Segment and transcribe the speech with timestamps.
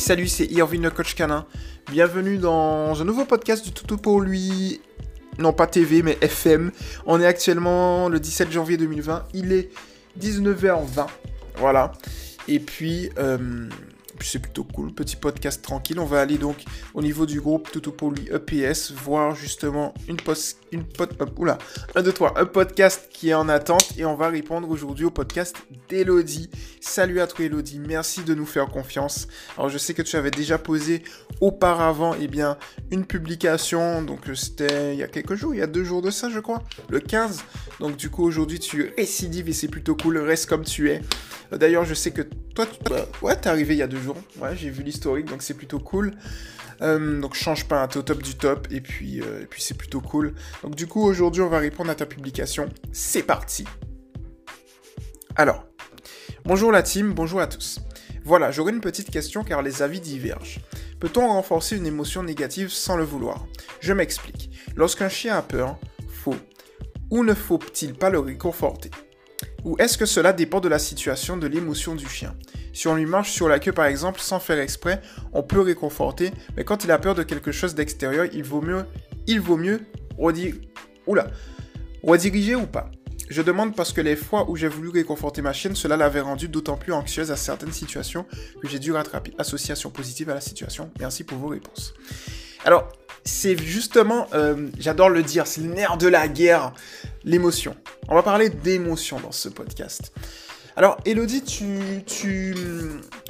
[0.00, 1.44] salut, c'est Irvine le coach canin.
[1.90, 4.80] Bienvenue dans un nouveau podcast du Toutou pour lui.
[5.38, 6.72] Non pas TV mais FM.
[7.04, 9.24] On est actuellement le 17 janvier 2020.
[9.34, 9.68] Il est
[10.18, 11.06] 19h20.
[11.56, 11.92] Voilà.
[12.48, 13.68] Et puis, euh,
[14.26, 15.98] c'est plutôt cool, petit podcast tranquille.
[15.98, 16.64] On va aller donc
[16.94, 21.58] au niveau du groupe Tutopoli EPS, voir justement une post, une pod, oula,
[21.94, 25.10] un, deux, trois, un podcast qui est en attente et on va répondre aujourd'hui au
[25.10, 25.56] podcast
[25.88, 26.50] d'Elodie.
[26.80, 29.28] Salut à toi Elodie, merci de nous faire confiance.
[29.56, 31.02] Alors je sais que tu avais déjà posé
[31.40, 32.56] auparavant, eh bien,
[32.90, 36.10] une publication, donc c'était il y a quelques jours, il y a deux jours de
[36.10, 37.44] ça je crois, le 15.
[37.80, 41.00] Donc du coup aujourd'hui tu récidives et c'est plutôt cool, reste comme tu es.
[41.52, 42.22] D'ailleurs je sais que
[42.54, 43.24] toi, tu...
[43.24, 44.09] ouais, t'es arrivé il y a deux jours
[44.54, 46.12] J'ai vu l'historique, donc c'est plutôt cool.
[46.82, 49.76] Euh, donc change pas, t'es au top du top, et puis, euh, et puis c'est
[49.76, 50.34] plutôt cool.
[50.62, 52.68] Donc du coup, aujourd'hui, on va répondre à ta publication.
[52.92, 53.64] C'est parti
[55.36, 55.64] Alors,
[56.44, 57.80] bonjour la team, bonjour à tous.
[58.24, 60.60] Voilà, j'aurais une petite question car les avis divergent.
[61.00, 63.46] Peut-on renforcer une émotion négative sans le vouloir?
[63.80, 64.50] Je m'explique.
[64.76, 66.36] Lorsqu'un chien a peur, faut
[67.10, 68.90] ou ne faut-il pas le réconforter?
[69.64, 72.34] Ou est-ce que cela dépend de la situation, de l'émotion du chien?
[72.72, 75.00] Si on lui marche sur la queue par exemple sans faire exprès,
[75.32, 78.86] on peut réconforter, mais quand il a peur de quelque chose d'extérieur, il vaut mieux,
[79.26, 79.80] il vaut mieux
[82.02, 82.90] rediriger ou pas?
[83.28, 86.48] Je demande parce que les fois où j'ai voulu réconforter ma chienne, cela l'avait rendue
[86.48, 88.26] d'autant plus anxieuse à certaines situations
[88.60, 89.32] que j'ai dû rattraper.
[89.38, 90.90] Association positive à la situation.
[90.98, 91.94] Merci pour vos réponses.
[92.64, 92.88] Alors,
[93.24, 96.72] c'est justement, euh, j'adore le dire, c'est le nerf de la guerre,
[97.24, 97.76] l'émotion.
[98.08, 100.12] On va parler d'émotion dans ce podcast.
[100.76, 102.54] Alors, Elodie, tu, tu...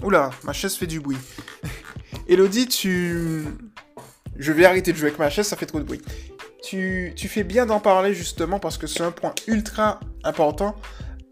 [0.03, 1.19] Oula, ma chaise fait du bruit.
[2.29, 3.45] Elodie, tu...
[4.37, 6.01] Je vais arrêter de jouer avec ma chaise, ça fait trop de bruit.
[6.63, 10.77] Tu, tu fais bien d'en parler justement parce que c'est un point ultra important.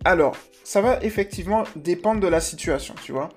[0.05, 3.31] Alors, ça va effectivement dépendre de la situation, tu vois.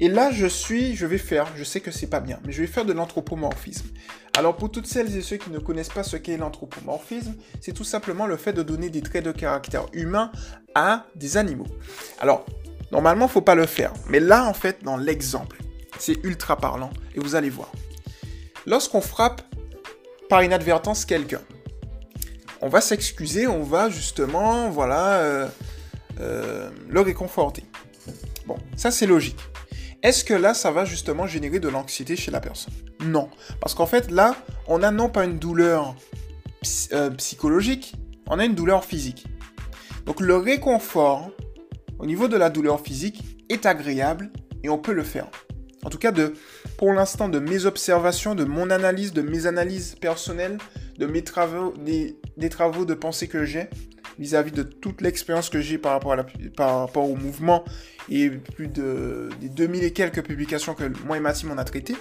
[0.00, 2.60] Et là, je suis, je vais faire, je sais que c'est pas bien, mais je
[2.60, 3.88] vais faire de l'anthropomorphisme.
[4.36, 7.84] Alors, pour toutes celles et ceux qui ne connaissent pas ce qu'est l'anthropomorphisme, c'est tout
[7.84, 10.32] simplement le fait de donner des traits de caractère humain
[10.74, 11.68] à des animaux.
[12.18, 12.44] Alors,
[12.90, 15.58] normalement, faut pas le faire, mais là, en fait, dans l'exemple,
[16.00, 17.70] c'est ultra parlant, et vous allez voir.
[18.66, 19.42] Lorsqu'on frappe
[20.28, 21.42] par inadvertance quelqu'un,
[22.60, 25.48] on va s'excuser, on va justement, voilà, euh,
[26.20, 27.62] euh, le réconforter.
[28.46, 29.38] Bon, ça c'est logique.
[30.04, 32.74] Est-ce que là, ça va justement générer de l'anxiété chez la personne?
[33.00, 33.30] Non.
[33.58, 34.36] Parce qu'en fait, là,
[34.68, 35.96] on a non pas une douleur
[36.92, 37.94] euh, psychologique,
[38.28, 39.26] on a une douleur physique.
[40.04, 41.30] Donc le réconfort
[41.98, 44.30] au niveau de la douleur physique est agréable
[44.62, 45.30] et on peut le faire.
[45.84, 46.34] En tout cas, de,
[46.76, 50.58] pour l'instant, de mes observations, de mon analyse, de mes analyses personnelles,
[50.98, 53.70] de mes travaux, des, travaux de pensée que j'ai
[54.18, 56.16] vis-à-vis de toute l'expérience que j'ai par rapport,
[56.56, 57.64] par rapport au mouvement
[58.08, 61.64] et plus de des 2000 et quelques publications que moi et ma team on a
[61.64, 61.96] traitées,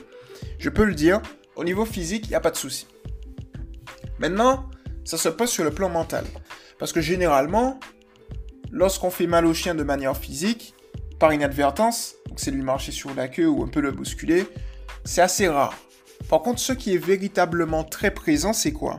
[0.59, 1.21] je peux le dire,
[1.55, 2.87] au niveau physique, il n'y a pas de souci.
[4.19, 4.69] Maintenant,
[5.03, 6.25] ça se passe sur le plan mental.
[6.79, 7.79] Parce que généralement,
[8.71, 10.75] lorsqu'on fait mal au chien de manière physique,
[11.19, 14.45] par inadvertance, donc c'est lui marcher sur la queue ou un peu le bousculer,
[15.05, 15.77] c'est assez rare.
[16.29, 18.97] Par contre, ce qui est véritablement très présent, c'est quoi?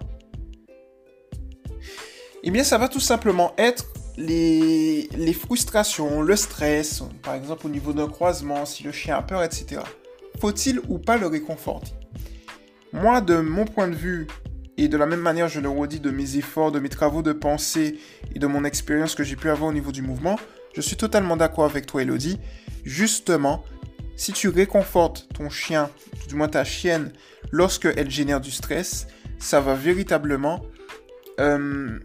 [2.46, 3.86] Eh bien, ça va tout simplement être
[4.18, 9.42] les, frustrations, le stress, par exemple au niveau d'un croisement, si le chien a peur,
[9.42, 9.80] etc.
[10.42, 11.92] Faut-il ou pas le réconforter?
[12.92, 14.26] Moi, de mon point de vue,
[14.76, 17.32] et de la même manière, je le redis, de mes efforts, de mes travaux de
[17.32, 17.98] pensée
[18.34, 20.38] et de mon expérience que j'ai pu avoir au niveau du mouvement,
[20.74, 22.38] je suis totalement d'accord avec toi, Elodie.
[22.84, 23.64] Justement,
[24.16, 25.88] si tu réconfortes ton chien,
[26.28, 27.10] du moins ta chienne,
[27.52, 29.06] lorsque elle génère du stress,
[29.38, 30.60] ça va véritablement
[31.40, 31.98] euh,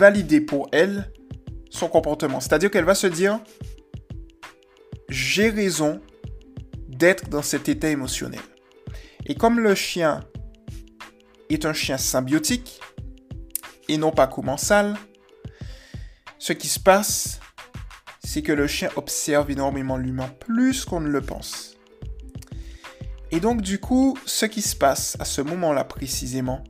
[0.00, 1.12] valider pour elle
[1.68, 2.40] son comportement.
[2.40, 3.38] C'est-à-dire qu'elle va se dire,
[5.10, 6.00] j'ai raison
[6.88, 8.40] d'être dans cet état émotionnel.
[9.26, 10.24] Et comme le chien
[11.50, 12.80] est un chien symbiotique
[13.88, 14.96] et non pas commensal,
[16.38, 17.38] ce qui se passe,
[18.24, 21.76] c'est que le chien observe énormément l'humain plus qu'on ne le pense.
[23.32, 26.64] Et donc du coup, ce qui se passe à ce moment-là précisément,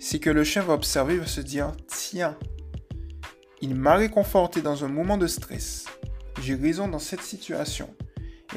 [0.00, 2.36] c'est que le chien va observer, va se dire, tiens,
[3.60, 5.84] il m'a réconforté dans un moment de stress.
[6.42, 7.88] J'ai raison dans cette situation.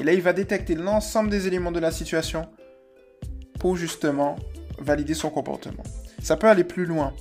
[0.00, 2.48] Et là, il va détecter l'ensemble des éléments de la situation
[3.60, 4.36] pour justement
[4.78, 5.82] valider son comportement.
[6.22, 7.14] Ça peut aller plus loin.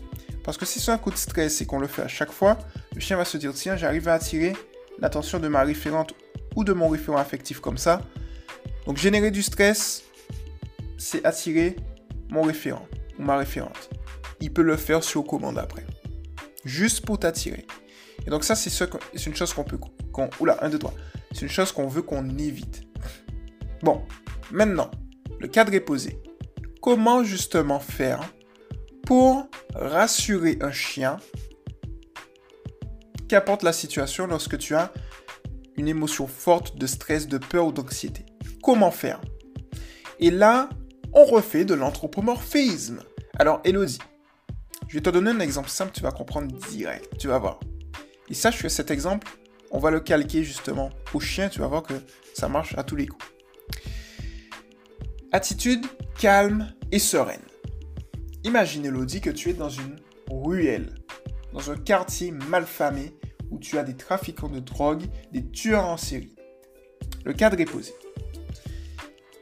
[0.43, 2.57] Parce que si c'est un coup de stress et qu'on le fait à chaque fois,
[2.95, 4.53] le chien va se dire, tiens, j'arrive à attirer
[4.99, 6.13] l'attention de ma référente
[6.55, 8.01] ou de mon référent affectif comme ça.
[8.85, 10.03] Donc générer du stress,
[10.97, 11.75] c'est attirer
[12.29, 12.87] mon référent
[13.19, 13.89] ou ma référente
[14.43, 15.85] il peut le faire sur commande après.
[16.65, 17.65] Juste pour t'attirer.
[18.25, 18.85] Et donc ça, c'est ce,
[19.25, 19.77] une chose qu'on peut...
[20.39, 20.93] Oula, un, deux, trois.
[21.31, 22.83] C'est une chose qu'on veut qu'on évite.
[23.81, 24.03] Bon,
[24.51, 24.89] maintenant,
[25.39, 26.21] le cadre est posé.
[26.81, 28.21] Comment justement faire
[29.05, 31.17] pour rassurer un chien
[33.27, 34.93] qu'apporte la situation lorsque tu as
[35.75, 38.25] une émotion forte de stress, de peur ou d'anxiété?
[38.61, 39.19] Comment faire?
[40.19, 40.69] Et là,
[41.13, 43.01] on refait de l'anthropomorphisme.
[43.39, 43.99] Alors, Elodie,
[44.93, 47.59] je vais te donner un exemple simple, tu vas comprendre direct, tu vas voir.
[48.29, 49.27] Et sache que cet exemple,
[49.71, 51.95] on va le calquer justement au chien, tu vas voir que
[52.35, 53.25] ça marche à tous les coups.
[55.31, 55.83] Attitude
[56.19, 57.41] calme et sereine.
[58.43, 59.95] Imagine Elodie que tu es dans une
[60.29, 60.93] ruelle,
[61.53, 63.17] dans un quartier malfamé
[63.49, 66.35] où tu as des trafiquants de drogue, des tueurs en série.
[67.25, 67.95] Le cadre est posé.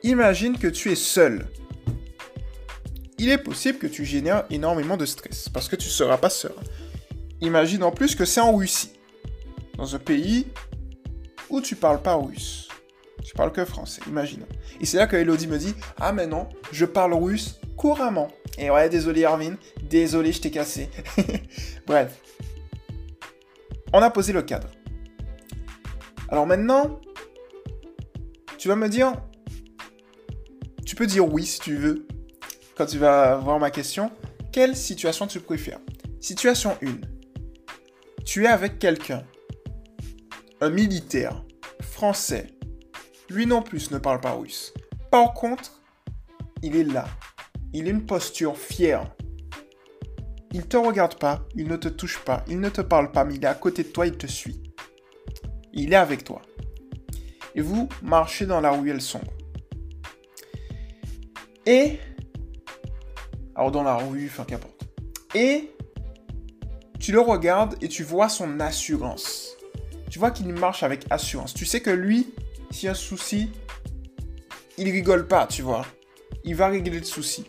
[0.04, 1.46] Imagine que tu es seul.
[3.22, 6.32] Il est possible que tu génères énormément de stress parce que tu ne seras pas
[6.32, 6.56] seul.
[7.40, 8.94] Imagine en plus que c'est en Russie,
[9.78, 10.48] dans un pays
[11.48, 12.68] où tu parles pas russe.
[13.24, 14.44] Tu parles que français, imagine.
[14.80, 18.30] Et c'est là que Elodie me dit Ah, mais non, je parle russe couramment.
[18.58, 19.54] Et ouais, désolé Arvin,
[19.84, 20.90] désolé, je t'ai cassé.
[21.86, 22.20] Bref.
[23.94, 24.70] On a posé le cadre.
[26.28, 27.00] Alors maintenant,
[28.58, 29.14] tu vas me dire,
[30.88, 32.08] tu peux dire oui si tu veux,
[32.86, 34.12] tu vas voir ma question,
[34.52, 35.80] quelle situation tu préfères?
[36.20, 36.98] Situation 1.
[38.26, 39.24] Tu es avec quelqu'un,
[40.62, 41.44] un militaire,
[41.82, 42.48] français,
[43.30, 44.74] lui non plus ne parle pas russe.
[45.10, 45.82] Par contre,
[46.62, 47.06] il est là.
[47.74, 49.14] Il a une posture fière.
[50.52, 53.24] Il ne te regarde pas, il ne te touche pas, il ne te parle pas,
[53.24, 54.62] mais il est à côté de toi, il te suit.
[55.74, 56.42] Il est avec toi.
[57.56, 59.32] Et vous marchez dans la ruelle sombre.
[61.66, 62.00] Et...
[63.70, 64.88] Dans la rue, enfin qu'importe.
[65.36, 65.72] Et...
[67.00, 69.58] Tu le regardes et tu vois son assurance.
[70.10, 71.54] Tu vois qu'il marche avec assurance.
[71.54, 72.34] Tu sais que lui,
[72.70, 73.50] s'il y a un souci,
[74.78, 75.86] il rigole pas, tu vois.
[76.44, 77.46] Il va régler le souci.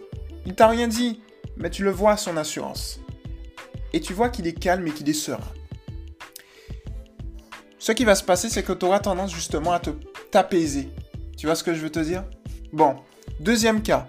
[0.46, 1.20] Il t'a rien dit,
[1.56, 3.00] mais tu le vois son assurance.
[3.92, 5.40] Et tu vois qu'il est calme et qu'il est serein.
[7.78, 9.90] Ce qui va se passer, c'est que tu auras tendance justement à te
[10.30, 10.88] t'apaiser.
[11.36, 12.24] Tu vois ce que je veux te dire?
[12.72, 12.96] Bon,
[13.40, 14.06] deuxième cas.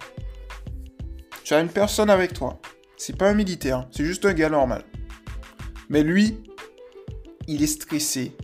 [1.59, 2.59] Une personne avec toi.
[2.97, 4.83] C'est pas un militaire, c'est juste un gars normal.
[5.89, 6.43] Mais lui,
[7.47, 8.35] il est stressé.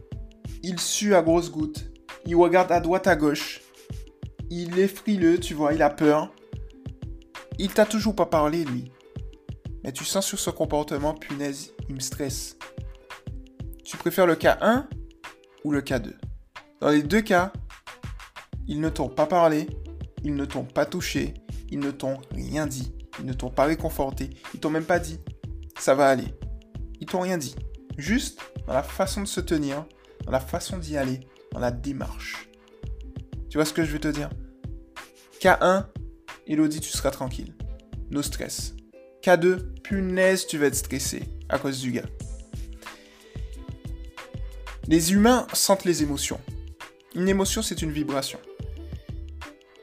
[0.63, 1.89] Il sue à grosses gouttes
[2.29, 3.61] il regarde à droite, à gauche.
[4.51, 6.31] Il est frileux, tu vois, il a peur.
[7.57, 8.91] Il t'a toujours pas parlé, lui.
[9.83, 12.55] Mais tu sens sur son comportement, punaise, il me stresse.
[13.83, 14.87] Tu préfères le cas 1
[15.63, 16.15] ou le cas 2
[16.81, 17.51] Dans les deux cas,
[18.67, 19.67] ils ne t'ont pas parlé,
[20.23, 21.33] ils ne t'ont pas touché,
[21.71, 25.19] ils ne t'ont rien dit, ils ne t'ont pas réconforté, ils t'ont même pas dit
[25.79, 26.27] ça va aller.
[26.99, 27.55] Ils t'ont rien dit.
[27.97, 29.85] Juste dans la façon de se tenir,
[30.25, 31.21] dans la façon d'y aller,
[31.51, 32.49] dans la démarche.
[33.49, 34.29] Tu vois ce que je veux te dire?
[35.41, 35.85] K1,
[36.47, 37.55] Elodie, tu seras tranquille.
[38.11, 38.75] No stress.
[39.23, 42.09] K2, punaise, tu vas être stressé à cause du gars.
[44.87, 46.39] Les humains sentent les émotions.
[47.15, 48.39] Une émotion, c'est une vibration.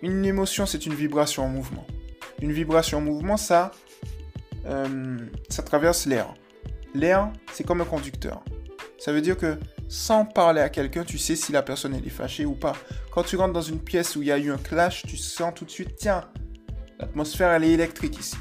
[0.03, 1.87] Une émotion, c'est une vibration en mouvement.
[2.41, 3.71] Une vibration en mouvement, ça,
[4.67, 5.19] euh,
[5.49, 6.35] ça traverse l'air.
[6.94, 8.43] L'air, c'est comme un conducteur.
[8.99, 12.44] Ça veut dire que sans parler à quelqu'un, tu sais si la personne est fâchée
[12.44, 12.75] ou pas.
[13.13, 15.55] Quand tu rentres dans une pièce où il y a eu un clash, tu sens
[15.55, 16.29] tout de suite, tiens,
[16.99, 18.37] l'atmosphère elle est électrique ici.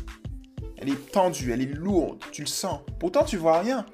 [0.77, 2.81] Elle est tendue, elle est lourde, tu le sens.
[2.99, 3.85] Pourtant tu vois rien.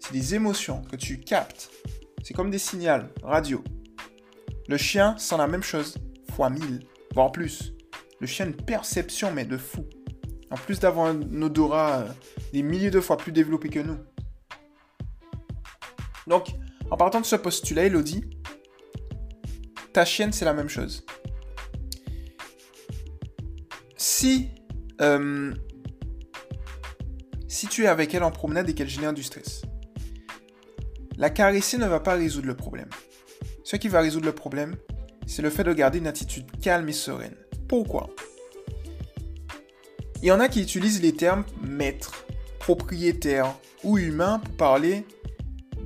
[0.00, 1.70] C'est des émotions que tu captes.
[2.22, 3.62] C'est comme des signaux radio.
[4.68, 5.98] Le chien sent la même chose,
[6.34, 6.80] fois mille,
[7.14, 7.73] voire plus.
[8.24, 9.84] Le chien perception, mais de fou.
[10.50, 12.08] En plus d'avoir un odorat euh,
[12.54, 13.98] des milliers de fois plus développé que nous.
[16.26, 16.46] Donc,
[16.90, 18.24] en partant de ce postulat, Elodie,
[19.92, 21.04] ta chienne, c'est la même chose.
[23.98, 24.48] Si,
[25.02, 25.52] euh,
[27.46, 29.60] si tu es avec elle en promenade et qu'elle génère du stress,
[31.18, 32.88] la caresser ne va pas résoudre le problème.
[33.64, 34.76] Ce qui va résoudre le problème,
[35.26, 37.36] c'est le fait de garder une attitude calme et sereine.
[40.22, 42.24] Il y en a qui utilisent les termes maître,
[42.60, 45.04] propriétaire ou humain pour parler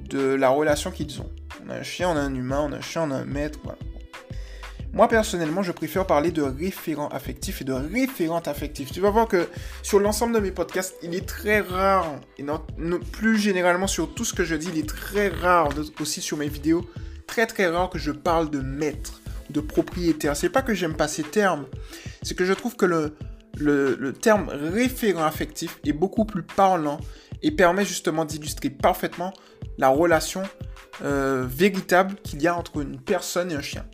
[0.09, 1.31] de la relation qu'ils ont.
[1.67, 3.25] On a un chien, on a un humain, on a un chien, on a un
[3.25, 3.59] maître.
[4.93, 8.91] Moi personnellement, je préfère parler de référent affectif et de référente affective.
[8.91, 9.49] Tu vas voir que
[9.83, 12.45] sur l'ensemble de mes podcasts, il est très rare, et
[13.13, 15.69] plus généralement sur tout ce que je dis, il est très rare,
[16.01, 16.85] aussi sur mes vidéos,
[17.27, 20.37] très très rare que je parle de maître, de propriétaire.
[20.37, 21.67] C'est pas que j'aime pas ces termes,
[22.23, 23.15] c'est que je trouve que le,
[23.59, 26.99] le, le terme référent affectif est beaucoup plus parlant
[27.43, 29.33] et permet justement d'illustrer parfaitement
[29.79, 30.43] la relation
[31.03, 33.87] euh, véritable qu'il y a entre une personne et un chien.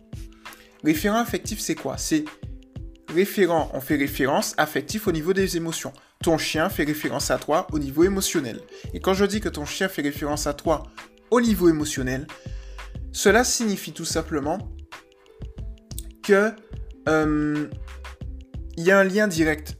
[0.83, 1.97] Référent affectif, c'est quoi?
[1.97, 2.25] C'est
[3.13, 5.93] référent, on fait référence affectif au niveau des émotions.
[6.23, 8.59] Ton chien fait référence à toi au niveau émotionnel.
[8.93, 10.83] Et quand je dis que ton chien fait référence à toi
[11.29, 12.25] au niveau émotionnel,
[13.11, 14.57] cela signifie tout simplement
[16.25, 16.51] que
[17.07, 17.67] euh,
[18.77, 19.77] il y a un lien direct.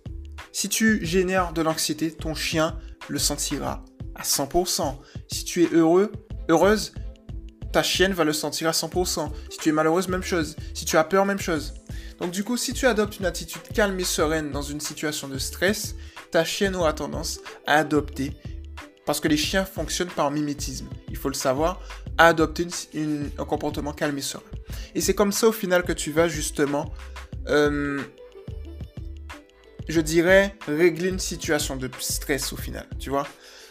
[0.52, 3.84] Si tu génères de l'anxiété, ton chien le sentira
[4.16, 4.96] à 100%.
[5.32, 6.12] Si tu es heureux,
[6.48, 6.94] heureuse,
[7.74, 9.32] ta chienne va le sentir à 100%.
[9.50, 10.56] Si tu es malheureuse, même chose.
[10.74, 11.74] Si tu as peur, même chose.
[12.20, 15.38] Donc du coup, si tu adoptes une attitude calme et sereine dans une situation de
[15.38, 15.96] stress,
[16.32, 18.32] ta chienne aura tendance à adopter,
[19.06, 21.82] parce que les chiens fonctionnent par mimétisme, il faut le savoir,
[22.18, 22.68] à adopter
[23.38, 24.44] un comportement calme et serein.
[24.94, 26.94] Et c'est comme ça au final que tu vas justement,
[27.48, 28.02] euh,
[29.88, 33.28] je dirais, régler une situation de stress au final, tu vois.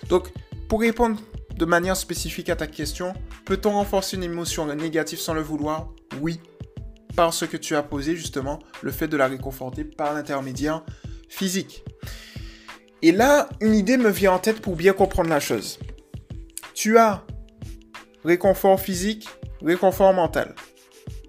[0.09, 0.33] Donc,
[0.69, 1.21] pour répondre
[1.57, 5.89] de manière spécifique à ta question, peut-on renforcer une émotion négative sans le vouloir?
[6.21, 6.41] Oui,
[7.17, 10.85] parce que tu as posé justement le fait de la réconforter par l'intermédiaire
[11.29, 11.85] physique.
[13.03, 15.79] Et là, une idée me vient en tête pour bien comprendre la chose.
[16.75, 17.25] Tu as
[18.25, 19.29] réconfort physique,
[19.63, 20.55] réconfort mental.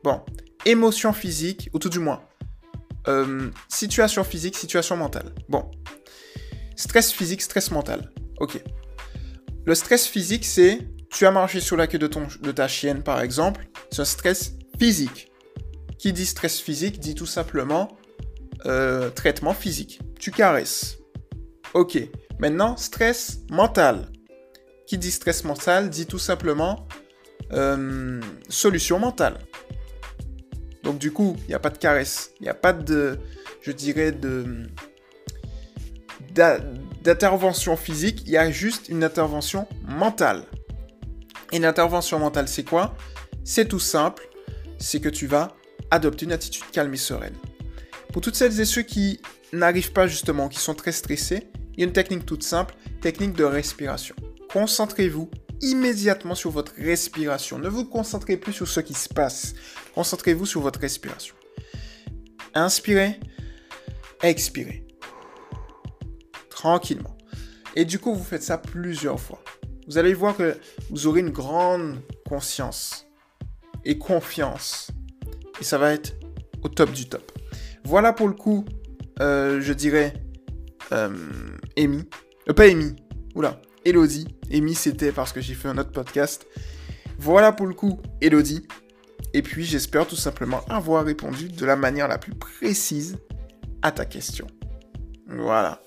[0.04, 0.22] Bon,
[0.66, 2.22] émotion physique, ou tout du moins,
[3.08, 5.34] euh, situation physique, situation mentale.
[5.50, 5.70] Bon,
[6.76, 8.12] stress physique, stress mental.
[8.40, 8.62] Ok.
[9.66, 13.68] Le stress physique, c'est tu as marché sur la queue de, ta chienne, par exemple.
[13.90, 15.32] C'est un stress physique.
[15.98, 17.98] Qui dit stress physique dit tout simplement
[18.66, 20.02] euh, traitement physique.
[20.20, 20.98] Tu caresses.
[21.74, 21.98] Ok.
[22.38, 24.12] Maintenant, stress mental.
[24.88, 26.88] Qui dit stress mental dit tout simplement
[27.54, 29.40] euh, solution mentale.
[30.84, 32.32] Donc du coup, il n'y a pas de caresse.
[32.40, 33.20] Il n'y a pas de,
[33.62, 34.64] je dirais, de
[37.02, 38.24] d'intervention physique.
[38.26, 40.44] Il y a juste une intervention mentale.
[41.54, 42.96] Et l'intervention mentale, c'est quoi?
[43.46, 44.28] C'est tout simple.
[44.78, 45.56] C'est que tu vas
[45.92, 47.36] adopter une attitude calme et sereine.
[48.12, 49.22] Pour toutes celles et ceux qui
[49.54, 53.34] n'arrivent pas justement, qui sont très stressés, il y a une technique toute simple, technique
[53.34, 54.16] de respiration.
[54.56, 57.60] Concentrez-vous immédiatement sur votre respiration.
[57.60, 59.54] Ne vous concentrez plus sur ce qui se passe.
[59.94, 61.36] Concentrez-vous sur votre respiration.
[62.54, 63.20] Inspirez,
[64.24, 64.88] expirez.
[66.50, 67.18] Tranquillement.
[67.76, 69.44] Et du coup, vous faites ça plusieurs fois.
[69.88, 70.56] Vous allez voir que
[70.90, 73.08] vous aurez une grande conscience
[73.84, 74.90] et confiance
[75.60, 76.16] et ça va être
[76.64, 77.30] au top du top.
[77.84, 78.64] Voilà pour le coup,
[79.20, 80.14] euh, je dirais,
[80.94, 81.10] euh.
[81.78, 82.96] Euh, pas Amy,
[83.36, 84.28] oula, Elodie.
[84.52, 86.48] Amy, c'était parce que j'ai fait un autre podcast.
[87.20, 88.68] Voilà pour le coup, Elodie.
[89.34, 93.18] Et puis, j'espère tout simplement avoir répondu de la manière la plus précise
[93.82, 94.48] à ta question.
[95.28, 95.82] Voilà.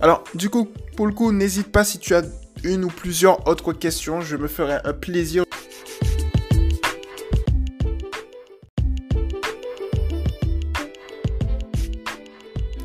[0.00, 2.22] Alors, du coup, pour le coup, n'hésite pas si tu as
[2.64, 4.20] une ou plusieurs autres questions.
[4.20, 5.44] Je me ferai un plaisir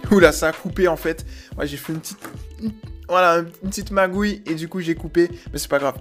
[0.09, 1.25] Oula, ça a coupé en fait.
[1.55, 2.17] Moi, j'ai fait une petite.
[3.09, 5.95] Voilà, une petite magouille et du coup j'ai coupé, mais c'est pas grave.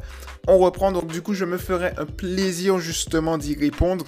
[0.49, 4.05] On reprend, donc du coup je me ferai un plaisir justement d'y répondre.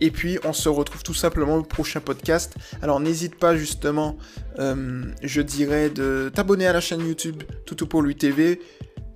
[0.00, 2.54] Et puis on se retrouve tout simplement au prochain podcast.
[2.82, 4.18] Alors n'hésite pas justement,
[4.58, 8.60] euh, je dirais, de t'abonner à la chaîne YouTube Toutou pour lui TV.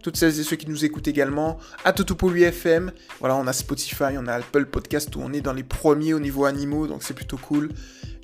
[0.02, 2.92] Toutes celles et ceux qui nous écoutent également, à Toutou pour lui FM.
[3.18, 6.20] Voilà, on a Spotify, on a Apple Podcast où on est dans les premiers au
[6.20, 7.70] niveau animaux, donc c'est plutôt cool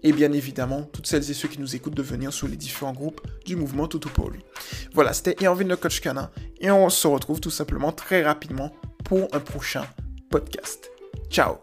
[0.05, 2.93] et bien évidemment toutes celles et ceux qui nous écoutent de venir sur les différents
[2.93, 4.41] groupes du mouvement Toutou pour lui.
[4.93, 6.31] Voilà, c'était Erwin le coach canin
[6.61, 8.73] et on se retrouve tout simplement très rapidement
[9.05, 9.85] pour un prochain
[10.31, 10.91] podcast.
[11.31, 11.57] Ciao